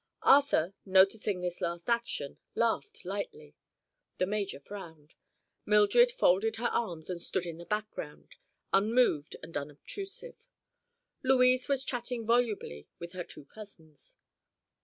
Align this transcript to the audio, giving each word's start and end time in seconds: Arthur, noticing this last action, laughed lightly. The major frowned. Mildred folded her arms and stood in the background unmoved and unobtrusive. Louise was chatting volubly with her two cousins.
Arthur, 0.23 0.73
noticing 0.83 1.41
this 1.41 1.61
last 1.61 1.87
action, 1.87 2.39
laughed 2.55 3.05
lightly. 3.05 3.53
The 4.17 4.25
major 4.25 4.59
frowned. 4.59 5.13
Mildred 5.63 6.11
folded 6.11 6.55
her 6.55 6.69
arms 6.69 7.07
and 7.11 7.21
stood 7.21 7.45
in 7.45 7.59
the 7.59 7.67
background 7.67 8.33
unmoved 8.73 9.35
and 9.43 9.55
unobtrusive. 9.55 10.37
Louise 11.21 11.67
was 11.67 11.85
chatting 11.85 12.25
volubly 12.25 12.89
with 12.97 13.11
her 13.11 13.23
two 13.23 13.45
cousins. 13.45 14.17